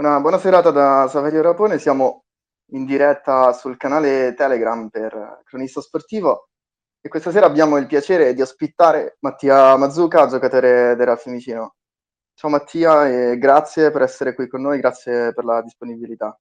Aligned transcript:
Una 0.00 0.18
buona 0.18 0.38
serata 0.38 0.70
da 0.70 1.08
Saverio 1.08 1.42
Rapone, 1.42 1.78
siamo 1.78 2.24
in 2.72 2.86
diretta 2.86 3.52
sul 3.52 3.76
canale 3.76 4.32
Telegram 4.32 4.88
per 4.88 5.42
Cronista 5.44 5.82
Sportivo 5.82 6.48
e 7.02 7.10
questa 7.10 7.30
sera 7.30 7.44
abbiamo 7.44 7.76
il 7.76 7.84
piacere 7.84 8.32
di 8.32 8.40
ospitare 8.40 9.18
Mattia 9.20 9.76
Mazzuca, 9.76 10.26
giocatore 10.26 10.96
del 10.96 11.04
Real 11.04 11.18
Fiumicino. 11.18 11.74
Ciao 12.32 12.48
Mattia 12.48 13.10
e 13.10 13.36
grazie 13.36 13.90
per 13.90 14.00
essere 14.00 14.34
qui 14.34 14.48
con 14.48 14.62
noi, 14.62 14.80
grazie 14.80 15.34
per 15.34 15.44
la 15.44 15.60
disponibilità. 15.60 16.34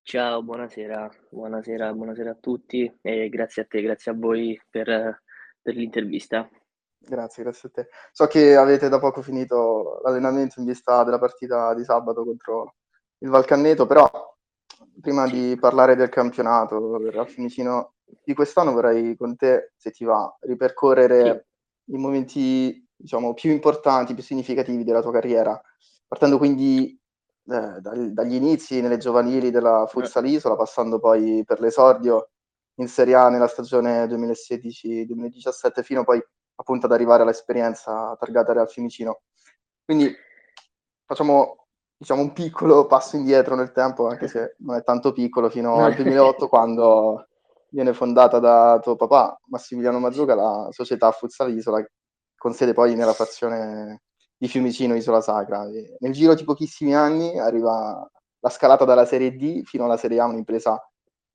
Ciao, 0.00 0.42
buonasera, 0.42 1.10
buonasera, 1.28 1.92
buonasera 1.92 2.30
a 2.30 2.38
tutti 2.40 2.90
e 3.02 3.28
grazie 3.28 3.60
a 3.60 3.66
te, 3.66 3.82
grazie 3.82 4.12
a 4.12 4.14
voi 4.16 4.58
per, 4.70 5.22
per 5.60 5.74
l'intervista. 5.74 6.48
Grazie, 7.02 7.42
grazie 7.42 7.68
a 7.68 7.72
te. 7.72 7.88
So 8.12 8.26
che 8.26 8.56
avete 8.56 8.88
da 8.88 8.98
poco 8.98 9.22
finito 9.22 10.00
l'allenamento 10.04 10.60
in 10.60 10.66
vista 10.66 11.02
della 11.02 11.18
partita 11.18 11.74
di 11.74 11.82
sabato 11.82 12.24
contro 12.24 12.74
il 13.18 13.30
Valcanneto, 13.30 13.86
però 13.86 14.08
prima 15.00 15.26
di 15.26 15.56
parlare 15.58 15.96
del 15.96 16.10
campionato 16.10 16.98
del 16.98 17.26
Fiumicino 17.26 17.94
di 18.22 18.34
quest'anno 18.34 18.72
vorrei 18.72 19.16
con 19.16 19.36
te, 19.36 19.72
se 19.76 19.90
ti 19.90 20.04
va, 20.04 20.36
ripercorrere 20.40 21.48
sì. 21.84 21.94
i 21.94 21.98
momenti 21.98 22.88
diciamo, 22.94 23.34
più 23.34 23.50
importanti, 23.50 24.14
più 24.14 24.22
significativi 24.22 24.84
della 24.84 25.00
tua 25.00 25.12
carriera, 25.12 25.60
partendo 26.06 26.38
quindi 26.38 26.98
eh, 27.46 27.80
dagli 27.80 28.34
inizi 28.34 28.80
nelle 28.80 28.98
giovanili 28.98 29.50
della 29.50 29.86
Futsal 29.86 30.26
Isola, 30.26 30.56
passando 30.56 30.98
poi 30.98 31.42
per 31.44 31.60
l'esordio 31.60 32.30
in 32.74 32.88
Serie 32.88 33.14
A 33.14 33.28
nella 33.28 33.48
stagione 33.48 34.04
2016-2017, 34.06 35.82
fino 35.82 36.04
poi 36.04 36.22
appunto 36.60 36.86
ad 36.86 36.92
arrivare 36.92 37.22
all'esperienza 37.22 38.14
targata 38.18 38.52
Real 38.52 38.68
Fiumicino. 38.68 39.22
Quindi 39.84 40.14
facciamo 41.04 41.66
diciamo 41.96 42.22
un 42.22 42.32
piccolo 42.32 42.86
passo 42.86 43.16
indietro 43.16 43.54
nel 43.54 43.72
tempo, 43.72 44.08
anche 44.08 44.26
se 44.26 44.56
non 44.60 44.76
è 44.76 44.82
tanto 44.82 45.12
piccolo, 45.12 45.50
fino 45.50 45.84
al 45.84 45.94
2008 45.94 46.48
quando 46.48 47.26
viene 47.68 47.92
fondata 47.92 48.38
da 48.38 48.78
tuo 48.80 48.96
papà 48.96 49.38
Massimiliano 49.48 49.98
Mazzuca 49.98 50.34
la 50.34 50.68
società 50.70 51.10
Futsal 51.10 51.54
Isola, 51.54 51.84
con 52.36 52.54
sede 52.54 52.72
poi 52.72 52.94
nella 52.94 53.12
frazione 53.12 54.02
di 54.36 54.48
Fiumicino, 54.48 54.94
Isola 54.94 55.20
Sacra. 55.20 55.66
E 55.66 55.96
nel 55.98 56.12
giro 56.12 56.34
di 56.34 56.44
pochissimi 56.44 56.94
anni 56.94 57.38
arriva 57.38 58.10
la 58.38 58.48
scalata 58.48 58.86
dalla 58.86 59.04
Serie 59.04 59.36
D 59.36 59.62
fino 59.64 59.84
alla 59.84 59.98
Serie 59.98 60.20
A, 60.20 60.24
un'impresa 60.24 60.82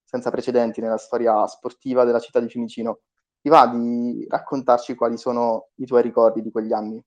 senza 0.03 0.31
precedenti 0.31 0.81
nella 0.81 0.97
storia 0.97 1.45
sportiva 1.45 2.03
della 2.05 2.19
città 2.19 2.39
di 2.39 2.49
Fiumicino. 2.49 3.01
Ti 3.45 3.51
va 3.51 3.67
di 3.67 4.25
raccontarci 4.27 4.95
quali 4.95 5.17
sono 5.19 5.67
i 5.75 5.85
tuoi 5.85 6.01
ricordi 6.01 6.41
di 6.41 6.49
quegli 6.49 6.73
anni? 6.73 6.99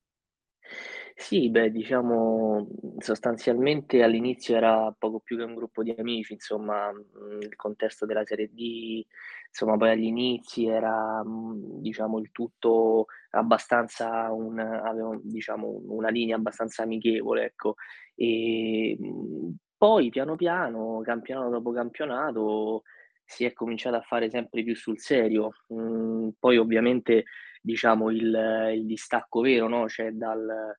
Sì, 1.16 1.48
beh, 1.50 1.70
diciamo 1.72 2.68
sostanzialmente 2.98 4.02
all'inizio 4.02 4.54
era 4.56 4.94
poco 4.96 5.18
più 5.20 5.36
che 5.36 5.42
un 5.42 5.54
gruppo 5.54 5.82
di 5.82 5.92
amici, 5.98 6.32
insomma, 6.34 6.92
mhmm, 6.92 7.40
il 7.42 7.56
contesto 7.56 8.06
della 8.06 8.24
Serie 8.24 8.48
D, 8.52 9.04
insomma, 9.48 9.76
poi 9.76 9.90
agli 9.90 10.04
inizi 10.04 10.66
era, 10.66 11.22
mhmm, 11.24 11.80
diciamo, 11.80 12.18
il 12.20 12.30
tutto 12.30 13.06
abbastanza 13.30 14.30
un 14.32 14.58
aveva 14.60 15.18
diciamo 15.22 15.80
una 15.88 16.08
linea 16.08 16.36
abbastanza 16.36 16.82
amichevole, 16.84 17.44
ecco. 17.46 17.74
Ehm, 18.14 19.56
poi 19.76 20.08
piano 20.10 20.36
piano, 20.36 21.00
campionato 21.04 21.50
dopo 21.50 21.72
campionato, 21.72 22.82
si 23.28 23.44
è 23.44 23.52
cominciato 23.52 23.96
a 23.96 24.00
fare 24.00 24.30
sempre 24.30 24.62
più 24.64 24.74
sul 24.74 24.98
serio. 24.98 25.50
Mhmm, 25.68 26.30
poi 26.38 26.56
ovviamente, 26.56 27.24
diciamo, 27.60 28.10
il 28.10 28.72
il 28.74 28.86
distacco 28.86 29.40
vero, 29.42 29.68
no, 29.68 29.84
c'è 29.84 30.10
dal 30.12 30.74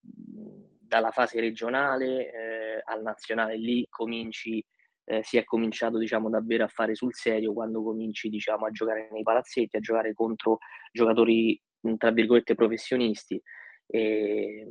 dalla 0.00 1.10
fase 1.10 1.40
regionale 1.40 2.32
eh, 2.32 2.82
al 2.84 3.02
nazionale, 3.02 3.56
lì 3.56 3.86
cominci, 3.88 4.64
eh, 5.04 5.22
si 5.22 5.38
è 5.38 5.44
cominciato 5.44 5.98
diciamo 5.98 6.28
davvero 6.28 6.64
a 6.64 6.68
fare 6.68 6.94
sul 6.94 7.14
serio 7.14 7.52
quando 7.52 7.82
cominci 7.82 8.28
diciamo 8.28 8.66
a 8.66 8.70
giocare 8.70 9.08
nei 9.10 9.22
palazzetti, 9.22 9.76
a 9.76 9.80
giocare 9.80 10.12
contro 10.14 10.58
giocatori 10.92 11.60
tra 11.96 12.10
virgolette 12.10 12.54
professionisti. 12.54 13.40
E, 13.86 14.66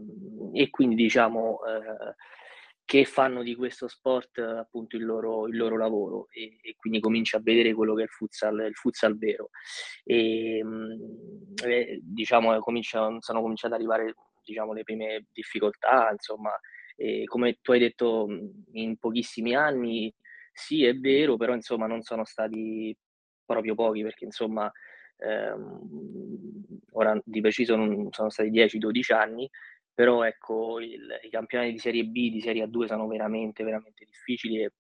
e 0.53 0.70
quindi 0.72 0.96
diciamo 0.96 1.59
eh, 1.66 2.16
che 2.86 3.06
fanno 3.06 3.44
di 3.44 3.56
questo 3.56 3.88
sport 3.88 4.40
appunto 4.40 4.96
il 4.98 5.06
loro, 5.06 5.48
il 5.48 5.56
loro 5.56 5.78
lavoro 5.78 6.28
e, 6.30 6.58
e, 6.62 6.76
quindi 6.76 7.00
cominci 7.00 7.36
a 7.36 7.40
vedere 7.42 7.74
quello 7.74 7.94
che 7.96 8.02
è 8.02 8.06
il 8.06 8.10
futsal, 8.10 8.66
il 8.68 8.76
futsal 8.76 9.18
vero. 9.18 9.50
E 10.04 10.62
eh, 11.64 12.00
diciamo 12.02 12.58
comincia, 12.60 13.08
sono 13.20 13.42
cominciate 13.42 13.74
ad 13.74 13.80
arrivare 13.80 14.14
diciamo, 14.44 14.74
le 14.74 14.84
prime 14.84 15.28
difficoltà, 15.32 16.10
insomma, 16.12 16.52
e 16.96 17.24
come 17.26 17.58
tu 17.62 17.72
hai 17.72 17.80
detto 17.80 18.28
in 18.74 18.98
pochissimi 18.98 19.56
anni, 19.56 20.14
sì 20.52 20.86
è 20.86 20.94
vero, 20.96 21.38
però 21.38 21.54
insomma 21.54 21.88
non 21.88 22.02
sono 22.02 22.26
stati 22.26 22.96
proprio 23.46 23.76
pochi 23.76 24.04
perché 24.04 24.26
insomma 24.26 24.72
ehm, 25.18 26.80
ora 26.92 27.20
di 27.24 27.42
preciso 27.42 27.76
non 27.76 28.10
sono 28.12 28.30
stati 28.30 28.50
10-12 28.52 29.14
anni, 29.14 29.50
però 29.94 30.24
ecco 30.24 30.80
il, 30.80 31.20
i 31.22 31.30
campionati 31.30 31.72
di 31.72 31.80
Serie 31.80 32.04
B, 32.06 32.31
di 32.31 32.42
Serie 32.42 32.66
A2 32.66 32.86
sono 32.86 33.08
veramente, 33.08 33.64
veramente 33.64 34.06
difficili 34.06 34.64
e 34.64 34.74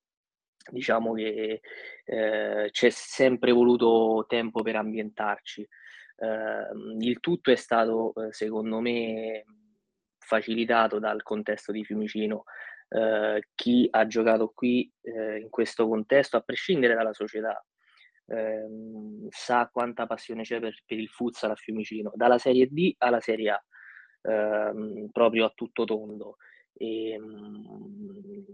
diciamo 0.71 1.13
che 1.13 1.61
eh, 2.05 2.69
c'è 2.71 2.89
sempre 2.89 3.51
voluto 3.51 4.25
tempo 4.27 4.61
per 4.61 4.75
ambientarci. 4.75 5.67
Uh, 6.15 6.97
il 6.99 7.19
tutto 7.19 7.51
è 7.51 7.55
stato, 7.55 8.13
uh, 8.15 8.31
secondo 8.31 8.79
me, 8.79 9.43
facilitato 10.19 10.99
dal 10.99 11.21
contesto 11.23 11.71
di 11.71 11.83
Fiumicino. 11.83 12.43
Uh, 12.87 13.39
chi 13.55 13.87
ha 13.89 14.05
giocato 14.05 14.51
qui 14.53 14.89
in 15.01 15.49
questo 15.49 15.87
contesto, 15.87 16.37
a 16.37 16.41
prescindere 16.41 16.93
dalla 16.93 17.13
società, 17.13 17.61
ehm, 18.27 19.27
sa 19.29 19.67
quanta 19.71 20.05
passione 20.05 20.43
c'è 20.43 20.59
per, 20.59 20.75
per, 20.85 20.99
il 20.99 21.09
futsal 21.09 21.51
a 21.51 21.55
Fiumicino, 21.55 22.11
dalla 22.15 22.37
Serie 22.37 22.67
D 22.69 22.93
alla 22.99 23.19
Serie 23.19 23.49
A, 23.49 23.63
ehm, 24.23 25.09
proprio 25.11 25.45
a 25.45 25.51
tutto 25.55 25.85
tondo. 25.85 26.37
E, 26.73 27.11
ehm, 27.11 28.45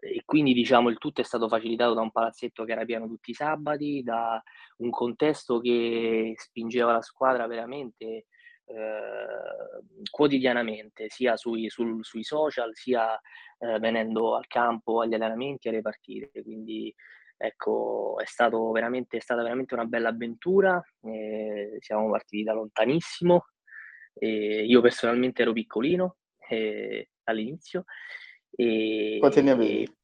e, 0.00 0.22
quindi 0.24 0.52
diciamo 0.52 0.88
il 0.88 0.98
tutto 0.98 1.20
è 1.20 1.24
stato 1.24 1.48
facilitato 1.48 1.94
da 1.94 2.00
un 2.00 2.12
palazzetto 2.12 2.64
che 2.64 2.72
era 2.72 2.84
pieno 2.84 3.06
tutti 3.06 3.30
i 3.30 3.34
sabati, 3.34 4.02
da 4.02 4.42
un 4.78 4.90
contesto 4.90 5.60
che 5.60 6.34
spingeva 6.36 6.92
la 6.92 7.02
squadra 7.02 7.46
veramente 7.46 8.26
eh, 8.64 10.06
quotidianamente, 10.10 11.08
sia 11.08 11.36
sui, 11.36 11.68
sul, 11.68 12.04
sui 12.04 12.24
social, 12.24 12.74
sia 12.74 13.18
eh, 13.58 13.78
venendo 13.78 14.36
al 14.36 14.46
campo, 14.46 15.00
agli 15.00 15.14
allenamenti, 15.14 15.68
alle 15.68 15.80
partite. 15.82 16.42
Quindi 16.42 16.94
ecco, 17.36 18.16
è, 18.18 18.24
stato 18.24 18.70
veramente, 18.70 19.16
è 19.16 19.20
stata 19.20 19.42
veramente 19.42 19.74
una 19.74 19.84
bella 19.84 20.10
avventura, 20.10 20.82
eh, 21.02 21.76
siamo 21.80 22.10
partiti 22.10 22.44
da 22.44 22.52
lontanissimo, 22.52 23.46
io 24.20 24.80
personalmente 24.80 25.42
ero 25.42 25.52
piccolino, 25.52 26.16
eh, 26.48 27.10
all'inizio. 27.24 27.84
E, 28.54 29.16
Quanti 29.18 29.42
ne 29.42 29.50
avevi? 29.50 29.96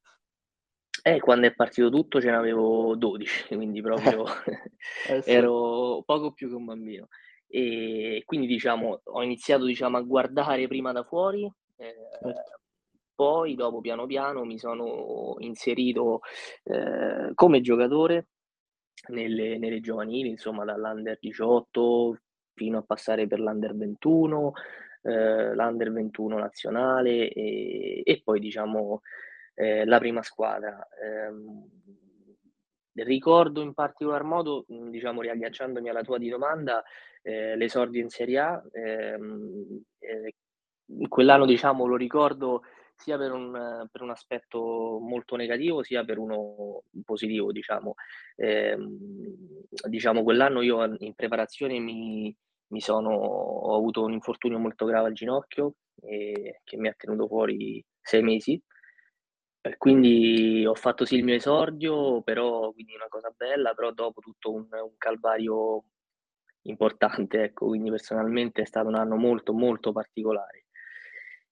Eh, 1.01 1.19
quando 1.19 1.47
è 1.47 1.53
partito 1.53 1.89
tutto 1.89 2.19
ce 2.19 2.29
n'avevo 2.29 2.95
12, 2.95 3.55
quindi 3.55 3.81
proprio 3.81 4.25
eh, 5.07 5.21
sì. 5.21 5.29
ero 5.31 6.03
poco 6.05 6.33
più 6.33 6.49
che 6.49 6.55
un 6.55 6.65
bambino. 6.65 7.07
E 7.47 8.23
quindi 8.25 8.47
diciamo, 8.47 9.01
ho 9.03 9.23
iniziato 9.23 9.65
diciamo, 9.65 9.97
a 9.97 10.01
guardare 10.01 10.67
prima 10.67 10.91
da 10.91 11.03
fuori, 11.03 11.51
eh, 11.77 11.95
certo. 12.21 12.59
poi 13.15 13.55
dopo 13.55 13.79
piano 13.79 14.05
piano 14.05 14.43
mi 14.43 14.59
sono 14.59 15.35
inserito 15.39 16.19
eh, 16.63 17.31
come 17.33 17.61
giocatore 17.61 18.27
nelle, 19.07 19.57
nelle 19.57 19.79
giovanili, 19.79 20.29
insomma 20.29 20.65
dall'under 20.65 21.17
18 21.19 22.19
fino 22.59 22.79
a 22.79 22.83
passare 22.83 23.25
per 23.25 23.39
l'under 23.39 23.73
21, 23.73 24.51
eh, 25.03 25.55
l'Under 25.55 25.93
21 25.93 26.37
nazionale 26.37 27.29
e, 27.29 28.01
e 28.03 28.21
poi 28.21 28.41
diciamo 28.41 28.99
eh, 29.53 29.85
la 29.85 29.97
prima 29.97 30.21
squadra. 30.21 30.77
Eh, 31.01 31.31
ricordo 33.05 33.61
in 33.61 33.73
particolar 33.73 34.23
modo, 34.23 34.65
diciamo 34.67 35.21
riagganciandomi 35.21 35.87
alla 35.87 36.03
tua 36.03 36.17
di 36.17 36.27
domanda, 36.27 36.83
eh, 37.21 37.55
l'esordio 37.55 38.01
in 38.01 38.09
Serie 38.09 38.39
A. 38.39 38.61
Ehm, 38.73 39.83
eh, 39.99 40.35
quell'anno 41.07 41.45
diciamo 41.45 41.85
lo 41.85 41.95
ricordo 41.95 42.63
sia 42.93 43.17
per 43.17 43.31
un, 43.31 43.87
per 43.89 44.01
un, 44.01 44.09
aspetto 44.09 44.99
molto 44.99 45.37
negativo 45.37 45.83
sia 45.83 46.03
per 46.03 46.17
uno 46.17 46.83
positivo 47.05 47.53
diciamo. 47.53 47.93
Eh, 48.35 48.77
diciamo 49.87 50.23
quell'anno 50.23 50.61
io 50.61 50.97
in 50.99 51.13
preparazione 51.15 51.79
mi 51.79 52.35
sono, 52.77 53.09
ho 53.09 53.75
avuto 53.75 54.03
un 54.03 54.13
infortunio 54.13 54.59
molto 54.59 54.85
grave 54.85 55.07
al 55.07 55.13
ginocchio 55.13 55.73
e, 56.01 56.61
che 56.63 56.77
mi 56.77 56.87
ha 56.87 56.93
tenuto 56.95 57.27
fuori 57.27 57.83
sei 58.01 58.21
mesi. 58.21 58.61
E 59.61 59.77
quindi 59.77 60.65
ho 60.65 60.75
fatto 60.75 61.05
sì 61.05 61.15
il 61.15 61.23
mio 61.23 61.35
esordio, 61.35 62.21
però 62.21 62.71
quindi 62.71 62.93
una 62.93 63.07
cosa 63.09 63.33
bella, 63.35 63.73
però 63.73 63.91
dopo 63.91 64.21
tutto 64.21 64.53
un, 64.53 64.67
un 64.71 64.95
calvario 64.97 65.83
importante, 66.63 67.43
ecco, 67.43 67.67
quindi 67.67 67.89
personalmente 67.89 68.61
è 68.61 68.65
stato 68.65 68.87
un 68.87 68.95
anno 68.95 69.15
molto 69.15 69.53
molto 69.53 69.91
particolare. 69.91 70.65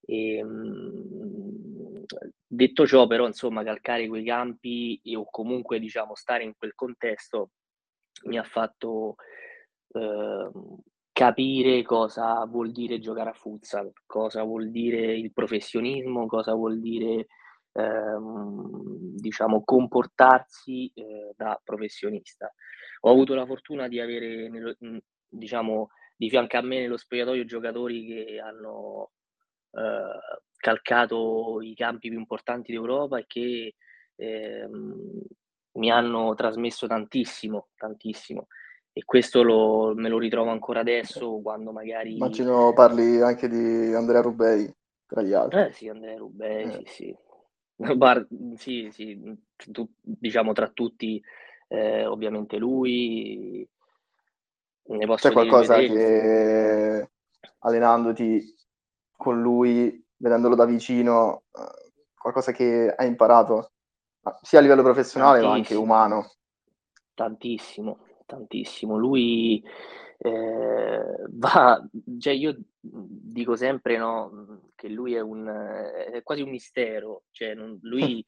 E, 0.01 0.37
ehm, 0.37 2.05
detto 2.47 2.87
ciò, 2.87 3.07
però, 3.07 3.27
insomma, 3.27 3.63
calcare 3.63 4.07
quei 4.07 4.23
campi 4.23 5.01
o 5.15 5.27
comunque, 5.29 5.79
diciamo, 5.79 6.15
stare 6.15 6.43
in 6.43 6.53
quel 6.57 6.73
contesto 6.75 7.51
mi 8.23 8.37
ha 8.37 8.43
fatto 8.43 9.15
eh, 9.93 10.49
capire 11.17 11.81
cosa 11.81 12.45
vuol 12.45 12.71
dire 12.71 12.99
giocare 12.99 13.31
a 13.31 13.33
futsal, 13.33 13.91
cosa 14.05 14.43
vuol 14.43 14.69
dire 14.69 15.15
il 15.15 15.33
professionismo, 15.33 16.27
cosa 16.27 16.53
vuol 16.53 16.79
dire 16.79 17.25
ehm, 17.71 19.15
diciamo 19.15 19.63
comportarsi 19.63 20.91
eh, 20.93 21.33
da 21.35 21.59
professionista. 21.63 22.53
Ho 23.01 23.09
avuto 23.09 23.33
la 23.33 23.47
fortuna 23.47 23.87
di 23.87 23.99
avere 23.99 24.47
nello, 24.47 24.75
diciamo 25.27 25.89
di 26.15 26.29
fianco 26.29 26.57
a 26.57 26.61
me 26.61 26.81
nello 26.81 26.97
spogliatoio 26.97 27.45
giocatori 27.45 28.05
che 28.05 28.39
hanno 28.39 29.13
eh, 29.71 30.37
calcato 30.55 31.61
i 31.63 31.73
campi 31.73 32.09
più 32.09 32.19
importanti 32.19 32.71
d'Europa 32.71 33.17
e 33.17 33.25
che 33.25 33.73
ehm, 34.17 35.23
mi 35.79 35.89
hanno 35.89 36.35
trasmesso 36.35 36.85
tantissimo, 36.85 37.69
tantissimo 37.75 38.45
e 38.97 39.05
questo 39.05 39.43
lo, 39.43 39.93
me 39.93 40.09
lo 40.09 40.17
ritrovo 40.17 40.49
ancora 40.49 40.79
adesso 40.79 41.39
quando 41.43 41.71
magari... 41.71 42.15
Immagino 42.15 42.73
parli 42.73 43.21
anche 43.21 43.47
di 43.47 43.93
Andrea 43.93 44.21
Rubei, 44.21 44.73
tra 45.05 45.21
gli 45.21 45.33
altri. 45.33 45.59
Eh 45.59 45.71
sì, 45.71 45.87
Andrea 45.87 46.17
Rubei, 46.17 46.63
eh. 46.63 46.71
sì, 46.71 47.15
sì. 47.75 47.95
Bar- 47.95 48.27
sì, 48.55 48.89
sì, 48.91 49.37
tu, 49.71 49.87
diciamo 50.01 50.51
tra 50.53 50.67
tutti, 50.69 51.21
eh, 51.67 52.07
ovviamente 52.07 52.57
lui. 52.57 53.69
Ne 54.85 55.05
posso 55.05 55.27
C'è 55.27 55.33
qualcosa 55.33 55.77
che 55.77 57.11
allenandoti 57.59 58.55
con 59.15 59.39
lui, 59.39 60.03
vedendolo 60.15 60.55
da 60.55 60.65
vicino, 60.65 61.43
eh, 61.53 61.91
qualcosa 62.17 62.51
che 62.51 62.91
hai 62.97 63.05
imparato, 63.05 63.73
sia 64.41 64.57
a 64.57 64.63
livello 64.63 64.81
professionale 64.81 65.43
ma 65.43 65.53
anche 65.53 65.75
umano? 65.75 66.31
Tantissimo, 67.13 67.99
tantissimo. 68.27 68.97
Lui 68.97 69.63
eh, 70.19 71.15
va, 71.29 71.89
cioè 72.19 72.33
io 72.33 72.55
dico 72.79 73.55
sempre 73.55 73.97
no, 73.97 74.69
che 74.75 74.89
lui 74.89 75.15
è, 75.15 75.19
un, 75.19 75.47
è 75.47 76.21
quasi 76.21 76.41
un 76.43 76.49
mistero, 76.49 77.23
cioè 77.31 77.55
non, 77.55 77.79
lui 77.81 78.23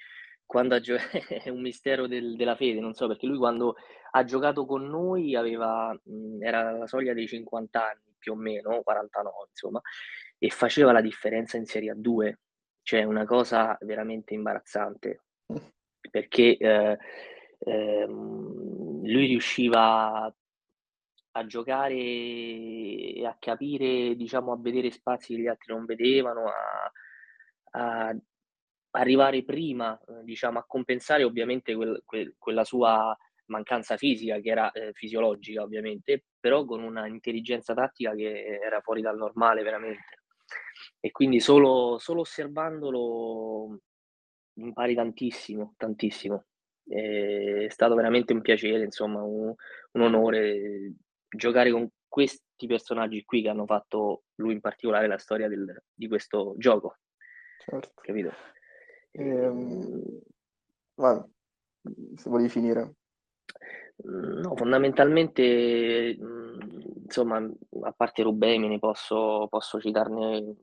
quando 0.45 0.73
ha 0.73 0.79
giocato 0.79 1.17
è 1.29 1.49
un 1.49 1.61
mistero 1.61 2.07
del, 2.07 2.35
della 2.35 2.55
fede, 2.55 2.79
non 2.79 2.95
so 2.95 3.07
perché 3.07 3.27
lui 3.27 3.37
quando 3.37 3.75
ha 4.11 4.23
giocato 4.23 4.65
con 4.65 4.87
noi 4.87 5.35
aveva, 5.35 5.95
era 6.39 6.71
la 6.71 6.87
soglia 6.87 7.13
dei 7.13 7.27
50 7.27 7.79
anni 7.79 8.15
più 8.17 8.31
o 8.33 8.35
meno, 8.35 8.81
49 8.81 9.47
insomma, 9.51 9.79
e 10.39 10.49
faceva 10.49 10.91
la 10.91 11.01
differenza 11.01 11.57
in 11.57 11.65
Serie 11.65 11.93
A2, 11.93 12.33
cioè 12.81 13.03
una 13.03 13.25
cosa 13.25 13.77
veramente 13.81 14.33
imbarazzante, 14.33 15.21
perché 16.09 16.57
eh, 16.57 16.97
eh, 17.59 18.07
lui 19.11 19.27
riusciva 19.27 20.33
a 21.31 21.45
giocare 21.45 21.95
e 21.95 23.25
a 23.25 23.35
capire, 23.39 24.15
diciamo, 24.15 24.51
a 24.51 24.57
vedere 24.59 24.91
spazi 24.91 25.35
che 25.35 25.41
gli 25.41 25.47
altri 25.47 25.73
non 25.73 25.85
vedevano, 25.85 26.47
a, 26.47 26.91
a 27.71 28.15
arrivare 28.91 29.43
prima, 29.43 29.99
diciamo, 30.23 30.59
a 30.59 30.65
compensare 30.65 31.23
ovviamente 31.23 31.75
quel, 31.75 32.01
quel, 32.05 32.35
quella 32.37 32.63
sua 32.63 33.15
mancanza 33.45 33.97
fisica, 33.97 34.39
che 34.39 34.49
era 34.49 34.71
eh, 34.71 34.91
fisiologica 34.93 35.61
ovviamente, 35.61 36.25
però 36.39 36.65
con 36.65 36.83
una 36.83 37.07
intelligenza 37.07 37.73
tattica 37.73 38.13
che 38.15 38.59
era 38.63 38.81
fuori 38.81 39.01
dal 39.01 39.17
normale 39.17 39.63
veramente. 39.63 40.17
E 40.99 41.11
quindi 41.11 41.39
solo, 41.39 41.97
solo 41.99 42.21
osservandolo 42.21 43.79
impari 44.55 44.95
tantissimo, 44.95 45.73
tantissimo. 45.77 46.45
È 46.89 47.67
stato 47.69 47.93
veramente 47.93 48.33
un 48.33 48.41
piacere, 48.41 48.83
insomma, 48.83 49.21
un, 49.21 49.53
un 49.91 50.01
onore 50.01 50.93
giocare 51.29 51.69
con 51.69 51.87
questi 52.07 52.65
personaggi 52.65 53.23
qui 53.23 53.43
che 53.43 53.49
hanno 53.49 53.65
fatto 53.65 54.23
lui 54.35 54.53
in 54.53 54.61
particolare 54.61 55.07
la 55.07 55.19
storia 55.19 55.47
del, 55.47 55.83
di 55.93 56.07
questo 56.07 56.55
gioco. 56.57 56.97
Certo. 57.59 57.91
Capito? 58.01 58.31
Ehm, 59.11 60.21
vai, 60.95 61.21
se 62.15 62.29
volevi 62.29 62.49
finire. 62.49 62.95
No, 64.01 64.55
fondamentalmente, 64.55 66.17
insomma, 67.03 67.37
a 67.81 67.91
parte 67.91 68.23
Rubemi 68.23 68.69
ne 68.69 68.79
posso, 68.79 69.47
posso 69.49 69.79
citarne 69.79 70.55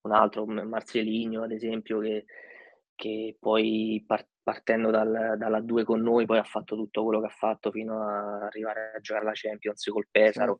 un 0.00 0.12
altro, 0.12 0.46
Marceligno 0.46 1.42
ad 1.42 1.52
esempio, 1.52 2.00
che, 2.00 2.24
che 2.98 3.36
poi 3.38 4.02
par- 4.04 4.26
partendo 4.42 4.90
dal, 4.90 5.36
dalla 5.38 5.60
2 5.60 5.84
con 5.84 6.00
noi, 6.00 6.26
poi 6.26 6.38
ha 6.38 6.42
fatto 6.42 6.74
tutto 6.74 7.04
quello 7.04 7.20
che 7.20 7.26
ha 7.26 7.30
fatto 7.30 7.70
fino 7.70 8.02
ad 8.02 8.42
arrivare 8.42 8.92
a 8.96 9.00
giocare 9.00 9.24
la 9.24 9.32
Champions 9.34 9.84
col 9.84 10.08
Pesaro. 10.10 10.58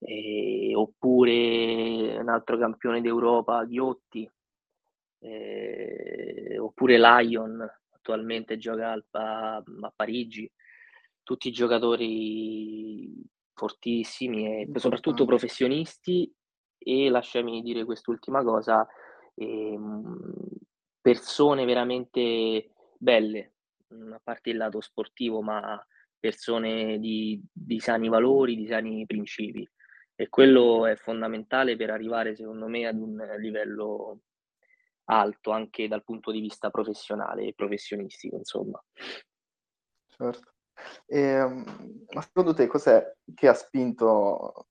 E, 0.00 0.72
oppure 0.74 2.18
un 2.18 2.28
altro 2.28 2.58
campione 2.58 3.00
d'Europa, 3.00 3.64
Ghiotti, 3.64 4.28
eh, 5.20 6.58
oppure 6.58 6.98
Lion, 6.98 7.60
attualmente 7.90 8.58
gioca 8.58 8.92
a, 8.92 9.56
a, 9.56 9.92
Parigi. 9.94 10.50
Tutti 11.22 11.52
giocatori 11.52 13.22
fortissimi 13.54 14.62
e 14.62 14.68
soprattutto 14.74 15.24
professionisti 15.24 16.32
e 16.78 17.10
lasciami 17.10 17.62
dire 17.62 17.84
quest'ultima 17.84 18.42
cosa, 18.42 18.84
ehm, 19.34 20.22
persone 21.00 21.64
veramente 21.64 22.70
belle, 22.98 23.52
a 24.12 24.20
parte 24.22 24.50
il 24.50 24.56
lato 24.56 24.80
sportivo, 24.80 25.42
ma 25.42 25.84
persone 26.18 26.98
di, 26.98 27.42
di 27.52 27.80
sani 27.80 28.08
valori, 28.08 28.56
di 28.56 28.66
sani 28.66 29.06
principi. 29.06 29.68
E 30.14 30.28
quello 30.28 30.86
è 30.86 30.96
fondamentale 30.96 31.76
per 31.76 31.90
arrivare, 31.90 32.36
secondo 32.36 32.66
me, 32.66 32.86
ad 32.86 32.98
un 32.98 33.16
livello 33.38 34.20
alto 35.04 35.50
anche 35.50 35.88
dal 35.88 36.04
punto 36.04 36.30
di 36.30 36.40
vista 36.40 36.70
professionale 36.70 37.46
e 37.46 37.54
professionistico, 37.54 38.36
insomma. 38.36 38.82
Certo. 40.08 40.52
E, 41.06 41.20
ehm, 41.20 42.04
ma 42.12 42.20
secondo 42.20 42.54
te 42.54 42.66
cos'è 42.66 43.14
che 43.34 43.48
ha 43.48 43.54
spinto 43.54 44.66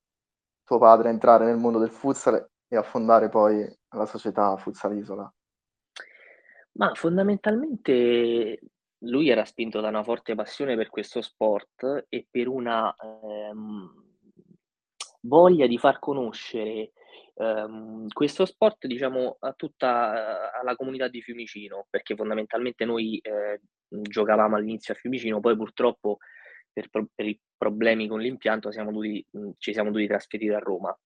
tuo 0.64 0.78
padre 0.78 1.08
a 1.08 1.12
entrare 1.12 1.44
nel 1.44 1.56
mondo 1.56 1.78
del 1.78 1.90
futsal 1.90 2.48
e 2.68 2.76
a 2.76 2.82
fondare 2.82 3.28
poi 3.28 3.68
la 3.90 4.06
società 4.06 4.56
Futsal 4.56 4.96
Isola? 4.96 5.32
Ma 6.80 6.94
fondamentalmente 6.94 8.58
lui 9.00 9.28
era 9.28 9.44
spinto 9.44 9.80
da 9.80 9.88
una 9.88 10.02
forte 10.02 10.34
passione 10.34 10.76
per 10.76 10.88
questo 10.88 11.20
sport 11.20 12.06
e 12.08 12.26
per 12.30 12.48
una 12.48 12.94
ehm, 12.96 14.04
voglia 15.22 15.66
di 15.66 15.76
far 15.76 15.98
conoscere 15.98 16.92
ehm, 17.34 18.08
questo 18.08 18.46
sport, 18.46 18.86
diciamo, 18.86 19.36
a 19.40 19.52
tutta 19.52 20.50
la 20.62 20.74
comunità 20.74 21.08
di 21.08 21.20
Fiumicino, 21.20 21.86
perché 21.90 22.16
fondamentalmente 22.16 22.86
noi 22.86 23.18
eh, 23.18 23.60
giocavamo 23.86 24.56
all'inizio 24.56 24.94
a 24.94 24.96
Fiumicino, 24.96 25.38
poi 25.38 25.56
purtroppo 25.56 26.16
per, 26.72 26.88
per 26.90 27.26
i 27.26 27.38
problemi 27.58 28.08
con 28.08 28.20
l'impianto 28.20 28.70
siamo 28.70 28.90
dovuti, 28.90 29.22
ci 29.58 29.74
siamo 29.74 29.90
dovuti 29.90 30.08
trasferire 30.08 30.54
a 30.54 30.60
Roma, 30.60 30.98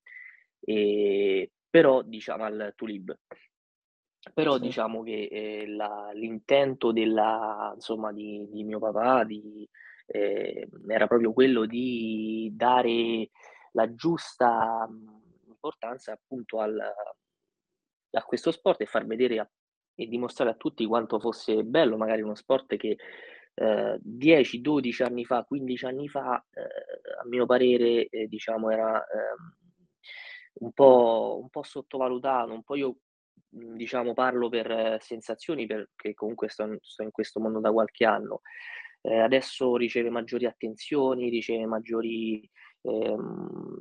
e, 0.60 1.50
però 1.68 2.02
diciamo 2.02 2.44
al 2.44 2.72
Tulib. 2.76 3.12
Però 4.32 4.54
sì. 4.54 4.60
diciamo 4.60 5.02
che 5.02 5.28
eh, 5.30 5.66
la, 5.66 6.10
l'intento 6.14 6.92
della, 6.92 7.72
insomma, 7.74 8.12
di, 8.12 8.48
di 8.50 8.64
mio 8.64 8.78
papà 8.78 9.24
di, 9.24 9.68
eh, 10.06 10.68
era 10.88 11.06
proprio 11.06 11.32
quello 11.32 11.66
di 11.66 12.50
dare 12.54 13.30
la 13.72 13.92
giusta 13.94 14.88
importanza 15.46 16.12
appunto 16.12 16.60
al, 16.60 16.78
a 16.80 18.22
questo 18.22 18.50
sport 18.50 18.80
e 18.82 18.86
far 18.86 19.06
vedere 19.06 19.38
a, 19.40 19.50
e 19.94 20.06
dimostrare 20.06 20.50
a 20.50 20.54
tutti 20.56 20.86
quanto 20.86 21.18
fosse 21.20 21.62
bello 21.64 21.96
magari 21.96 22.22
uno 22.22 22.34
sport 22.34 22.76
che 22.76 22.96
eh, 23.54 23.98
10, 24.00 24.60
12 24.60 25.02
anni 25.02 25.24
fa, 25.24 25.44
15 25.44 25.86
anni 25.86 26.08
fa, 26.08 26.44
eh, 26.50 26.62
a 27.22 27.26
mio 27.26 27.46
parere, 27.46 28.06
eh, 28.08 28.26
diciamo, 28.26 28.70
era 28.70 28.96
ehm, 29.06 29.54
un 30.54 30.72
po', 30.72 31.38
un 31.40 31.48
po' 31.50 31.62
sottovalutato, 31.62 32.52
un 32.52 32.62
po' 32.62 32.74
io 32.74 32.96
diciamo, 33.54 34.14
parlo 34.14 34.48
per 34.48 34.98
sensazioni 35.00 35.66
perché 35.66 36.14
comunque 36.14 36.48
sto, 36.48 36.76
sto 36.80 37.02
in 37.02 37.10
questo 37.10 37.40
mondo 37.40 37.60
da 37.60 37.72
qualche 37.72 38.04
anno. 38.04 38.40
Eh, 39.00 39.18
adesso 39.18 39.76
riceve 39.76 40.10
maggiori 40.10 40.46
attenzioni, 40.46 41.28
riceve 41.28 41.66
maggiori, 41.66 42.48
ehm, 42.82 43.76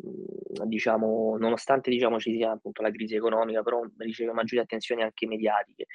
diciamo, 0.65 1.37
nonostante 1.37 1.89
diciamo, 1.89 2.19
ci 2.19 2.35
sia 2.35 2.51
appunto 2.51 2.81
la 2.81 2.91
crisi 2.91 3.15
economica, 3.15 3.63
però 3.63 3.81
riceve 3.97 4.33
maggiori 4.33 4.61
attenzioni 4.61 5.01
anche 5.01 5.25
mediatiche. 5.25 5.85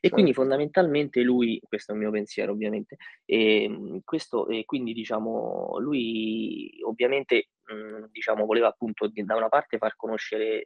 E 0.00 0.08
quindi 0.08 0.32
certo. 0.32 0.48
fondamentalmente 0.48 1.22
lui, 1.22 1.60
questo 1.66 1.92
è 1.92 1.94
il 1.94 2.00
mio 2.00 2.10
pensiero 2.12 2.52
ovviamente, 2.52 2.96
e, 3.24 3.64
ehm, 3.64 4.00
questo, 4.04 4.46
e 4.48 4.64
quindi 4.64 4.92
diciamo, 4.92 5.78
lui 5.80 6.78
ovviamente 6.84 7.48
mh, 7.64 8.06
diciamo, 8.12 8.46
voleva 8.46 8.68
appunto 8.68 9.10
da 9.12 9.34
una 9.34 9.48
parte 9.48 9.78
far 9.78 9.96
conoscere 9.96 10.60
eh, 10.60 10.64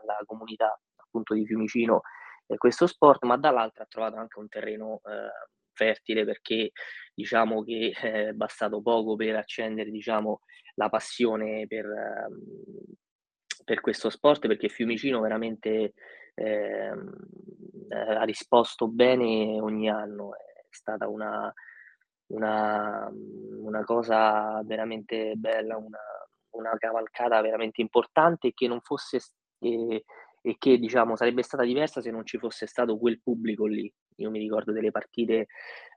alla 0.00 0.18
comunità 0.24 0.78
appunto 1.08 1.34
di 1.34 1.44
Fiumicino 1.46 2.02
questo 2.56 2.86
sport, 2.86 3.24
ma 3.24 3.36
dall'altra 3.36 3.84
ha 3.84 3.88
trovato 3.88 4.16
anche 4.16 4.38
un 4.38 4.48
terreno 4.48 5.00
eh, 5.04 5.48
fertile 5.72 6.24
perché 6.24 6.72
diciamo 7.14 7.62
che 7.62 7.90
è 7.90 8.32
bastato 8.32 8.80
poco 8.80 9.16
per 9.16 9.36
accendere 9.36 9.90
diciamo, 9.90 10.40
la 10.74 10.88
passione 10.88 11.66
per, 11.66 11.84
ehm, 11.84 12.94
per 13.64 13.80
questo 13.80 14.08
sport 14.08 14.46
perché 14.46 14.68
Fiumicino 14.68 15.20
veramente 15.20 15.92
eh, 16.34 16.92
ha 17.90 18.22
risposto 18.24 18.88
bene 18.88 19.60
ogni 19.60 19.88
anno, 19.90 20.34
è 20.34 20.66
stata 20.70 21.08
una, 21.08 21.52
una, 22.28 23.10
una 23.10 23.84
cosa 23.84 24.62
veramente 24.64 25.34
bella, 25.36 25.76
una, 25.76 25.98
una, 26.50 26.76
cavalcata 26.78 27.40
veramente 27.40 27.80
importante 27.80 28.52
che 28.52 28.68
non 28.68 28.80
fosse 28.80 29.20
eh, 29.60 30.04
e 30.48 30.56
che 30.56 30.78
diciamo 30.78 31.14
sarebbe 31.14 31.42
stata 31.42 31.62
diversa 31.62 32.00
se 32.00 32.10
non 32.10 32.24
ci 32.24 32.38
fosse 32.38 32.66
stato 32.66 32.96
quel 32.96 33.20
pubblico 33.20 33.66
lì. 33.66 33.92
Io 34.16 34.30
mi 34.30 34.38
ricordo 34.38 34.72
delle 34.72 34.90
partite 34.90 35.48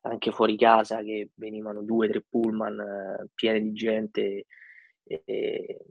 anche 0.01 0.31
fuori 0.31 0.57
casa 0.57 1.01
che 1.01 1.29
venivano 1.35 1.83
due, 1.83 2.09
tre 2.09 2.21
pullman 2.27 2.79
eh, 2.79 3.29
piene 3.33 3.61
di 3.61 3.71
gente. 3.71 4.45
E, 5.03 5.85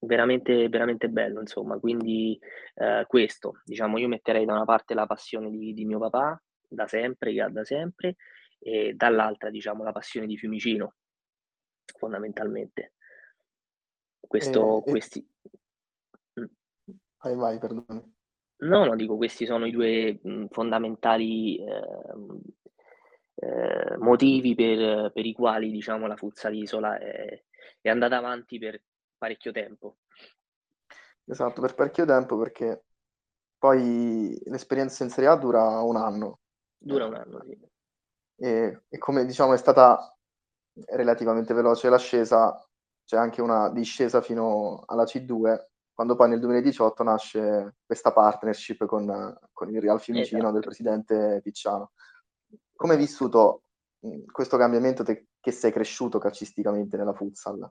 veramente, 0.00 0.68
veramente 0.68 1.08
bello, 1.08 1.40
insomma. 1.40 1.78
Quindi 1.78 2.36
eh, 2.74 3.04
questo, 3.06 3.60
diciamo, 3.64 3.98
io 3.98 4.08
metterei 4.08 4.44
da 4.44 4.54
una 4.54 4.64
parte 4.64 4.94
la 4.94 5.06
passione 5.06 5.48
di, 5.48 5.72
di, 5.72 5.84
mio 5.84 6.00
papà, 6.00 6.42
da 6.66 6.88
sempre, 6.88 7.32
che 7.32 7.42
ha 7.42 7.48
da 7.48 7.64
sempre, 7.64 8.16
e 8.58 8.92
dall'altra, 8.94 9.50
diciamo, 9.50 9.84
la 9.84 9.92
passione 9.92 10.26
di 10.26 10.36
Fiumicino, 10.36 10.94
fondamentalmente. 11.96 12.94
Questo, 14.18 14.78
eh, 14.78 14.90
questi... 14.90 15.26
Vai, 17.22 17.34
vai, 17.34 17.58
perdoni. 17.58 18.16
No, 18.60 18.84
no, 18.84 18.96
dico, 18.96 19.16
questi 19.16 19.46
sono 19.46 19.66
i 19.66 19.70
due 19.70 20.20
fondamentali 20.50 21.58
eh, 21.58 21.92
eh, 23.34 23.96
motivi 23.98 24.54
per, 24.54 25.12
per, 25.12 25.26
i 25.26 25.32
quali, 25.32 25.70
diciamo, 25.70 26.06
la 26.06 26.16
Futsal 26.16 26.54
Isola 26.54 26.98
è, 26.98 27.44
è 27.80 27.88
andata 27.88 28.16
avanti 28.16 28.58
per 28.58 28.82
parecchio 29.16 29.52
tempo. 29.52 29.98
Esatto, 31.24 31.60
per 31.60 31.74
parecchio 31.74 32.04
tempo 32.04 32.38
perché 32.38 32.84
poi 33.58 34.36
l'esperienza 34.44 35.04
in 35.04 35.10
Serie 35.10 35.28
A 35.28 35.36
dura 35.36 35.80
un 35.82 35.96
anno. 35.96 36.40
Dura 36.76 37.06
un 37.06 37.14
anno, 37.14 37.44
sì. 37.44 37.58
E, 38.40 38.82
e 38.88 38.98
come 38.98 39.26
diciamo 39.26 39.52
è 39.52 39.56
stata 39.56 40.16
relativamente 40.86 41.54
veloce 41.54 41.88
l'ascesa, 41.88 42.64
c'è 43.04 43.16
anche 43.16 43.42
una 43.42 43.70
discesa 43.70 44.20
fino 44.20 44.84
alla 44.86 45.04
C2, 45.04 45.66
quando 45.98 46.14
poi 46.14 46.28
nel 46.28 46.38
2018 46.38 47.02
nasce 47.02 47.74
questa 47.84 48.12
partnership 48.12 48.86
con, 48.86 49.36
con 49.52 49.68
il 49.68 49.80
Real 49.80 50.00
Fiumicino 50.00 50.38
esatto. 50.38 50.52
del 50.52 50.62
presidente 50.62 51.40
Picciano. 51.42 51.90
Come 52.72 52.92
hai 52.92 53.00
vissuto 53.00 53.64
questo 54.30 54.56
cambiamento 54.56 55.02
te, 55.02 55.26
che 55.40 55.50
sei 55.50 55.72
cresciuto 55.72 56.18
calcisticamente 56.18 56.96
nella 56.96 57.14
futsal? 57.14 57.68